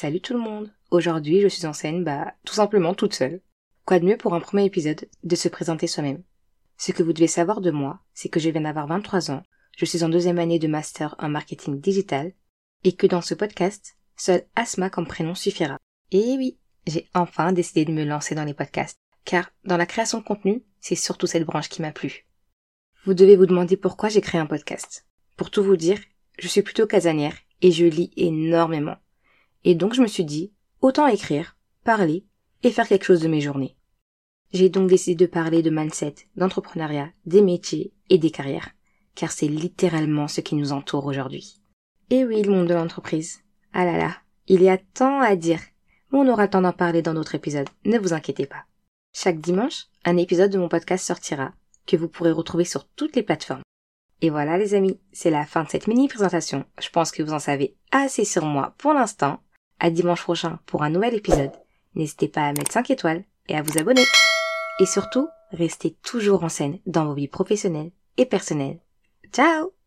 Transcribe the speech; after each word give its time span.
Salut 0.00 0.20
tout 0.20 0.32
le 0.32 0.38
monde. 0.38 0.72
Aujourd'hui, 0.92 1.40
je 1.40 1.48
suis 1.48 1.66
en 1.66 1.72
scène, 1.72 2.04
bah, 2.04 2.32
tout 2.44 2.54
simplement 2.54 2.94
toute 2.94 3.14
seule. 3.14 3.40
Quoi 3.84 3.98
de 3.98 4.04
mieux 4.04 4.16
pour 4.16 4.32
un 4.32 4.38
premier 4.38 4.64
épisode 4.64 5.08
de 5.24 5.34
se 5.34 5.48
présenter 5.48 5.88
soi-même? 5.88 6.22
Ce 6.76 6.92
que 6.92 7.02
vous 7.02 7.12
devez 7.12 7.26
savoir 7.26 7.60
de 7.60 7.72
moi, 7.72 7.98
c'est 8.14 8.28
que 8.28 8.38
je 8.38 8.48
viens 8.48 8.60
d'avoir 8.60 8.86
23 8.86 9.32
ans, 9.32 9.42
je 9.76 9.84
suis 9.84 10.04
en 10.04 10.08
deuxième 10.08 10.38
année 10.38 10.60
de 10.60 10.68
master 10.68 11.16
en 11.18 11.28
marketing 11.28 11.80
digital, 11.80 12.32
et 12.84 12.92
que 12.92 13.08
dans 13.08 13.22
ce 13.22 13.34
podcast, 13.34 13.96
seul 14.16 14.44
Asma 14.54 14.88
comme 14.88 15.08
prénom 15.08 15.34
suffira. 15.34 15.78
Et 16.12 16.36
oui, 16.36 16.60
j'ai 16.86 17.08
enfin 17.12 17.52
décidé 17.52 17.84
de 17.84 17.90
me 17.90 18.04
lancer 18.04 18.36
dans 18.36 18.44
les 18.44 18.54
podcasts, 18.54 18.98
car 19.24 19.50
dans 19.64 19.76
la 19.76 19.86
création 19.86 20.20
de 20.20 20.24
contenu, 20.24 20.62
c'est 20.80 20.94
surtout 20.94 21.26
cette 21.26 21.44
branche 21.44 21.68
qui 21.68 21.82
m'a 21.82 21.90
plu. 21.90 22.24
Vous 23.04 23.14
devez 23.14 23.34
vous 23.34 23.46
demander 23.46 23.76
pourquoi 23.76 24.10
j'ai 24.10 24.20
créé 24.20 24.40
un 24.40 24.46
podcast. 24.46 25.08
Pour 25.36 25.50
tout 25.50 25.64
vous 25.64 25.76
dire, 25.76 25.98
je 26.38 26.46
suis 26.46 26.62
plutôt 26.62 26.86
casanière 26.86 27.36
et 27.62 27.72
je 27.72 27.84
lis 27.84 28.12
énormément. 28.16 28.94
Et 29.64 29.74
donc 29.74 29.94
je 29.94 30.02
me 30.02 30.06
suis 30.06 30.24
dit, 30.24 30.52
autant 30.80 31.06
écrire, 31.06 31.56
parler 31.84 32.24
et 32.62 32.70
faire 32.70 32.88
quelque 32.88 33.04
chose 33.04 33.20
de 33.20 33.28
mes 33.28 33.40
journées. 33.40 33.76
J'ai 34.52 34.68
donc 34.68 34.88
décidé 34.88 35.26
de 35.26 35.30
parler 35.30 35.62
de 35.62 35.70
mindset, 35.70 36.14
d'entrepreneuriat, 36.36 37.10
des 37.26 37.42
métiers 37.42 37.92
et 38.08 38.18
des 38.18 38.30
carrières, 38.30 38.70
car 39.14 39.30
c'est 39.30 39.48
littéralement 39.48 40.28
ce 40.28 40.40
qui 40.40 40.54
nous 40.54 40.72
entoure 40.72 41.06
aujourd'hui. 41.06 41.60
Et 42.10 42.24
oui, 42.24 42.42
le 42.42 42.52
monde 42.52 42.68
de 42.68 42.74
l'entreprise. 42.74 43.42
Ah 43.74 43.84
là 43.84 43.98
là, 43.98 44.16
il 44.46 44.62
y 44.62 44.70
a 44.70 44.78
tant 44.78 45.20
à 45.20 45.36
dire. 45.36 45.60
Mais 46.10 46.18
on 46.18 46.28
aura 46.28 46.44
le 46.44 46.50
temps 46.50 46.62
d'en 46.62 46.72
parler 46.72 47.02
dans 47.02 47.12
d'autres 47.12 47.34
épisodes, 47.34 47.68
ne 47.84 47.98
vous 47.98 48.14
inquiétez 48.14 48.46
pas. 48.46 48.64
Chaque 49.12 49.40
dimanche, 49.40 49.86
un 50.04 50.16
épisode 50.16 50.50
de 50.50 50.58
mon 50.58 50.68
podcast 50.68 51.04
sortira, 51.04 51.52
que 51.86 51.96
vous 51.96 52.08
pourrez 52.08 52.32
retrouver 52.32 52.64
sur 52.64 52.86
toutes 52.88 53.16
les 53.16 53.22
plateformes. 53.22 53.62
Et 54.20 54.30
voilà 54.30 54.58
les 54.58 54.74
amis, 54.74 54.98
c'est 55.12 55.30
la 55.30 55.44
fin 55.44 55.64
de 55.64 55.68
cette 55.68 55.86
mini 55.86 56.08
présentation. 56.08 56.64
Je 56.80 56.88
pense 56.88 57.12
que 57.12 57.22
vous 57.22 57.32
en 57.32 57.38
savez 57.38 57.76
assez 57.92 58.24
sur 58.24 58.44
moi 58.44 58.74
pour 58.78 58.92
l'instant. 58.92 59.40
À 59.80 59.90
dimanche 59.90 60.22
prochain 60.22 60.58
pour 60.66 60.82
un 60.82 60.90
nouvel 60.90 61.14
épisode. 61.14 61.52
N'hésitez 61.94 62.28
pas 62.28 62.46
à 62.46 62.52
mettre 62.52 62.72
5 62.72 62.90
étoiles 62.90 63.24
et 63.48 63.56
à 63.56 63.62
vous 63.62 63.78
abonner. 63.78 64.04
Et 64.80 64.86
surtout, 64.86 65.28
restez 65.52 65.96
toujours 66.02 66.44
en 66.44 66.48
scène 66.48 66.78
dans 66.86 67.06
vos 67.06 67.14
vies 67.14 67.28
professionnelles 67.28 67.92
et 68.16 68.26
personnelles. 68.26 68.80
Ciao 69.32 69.77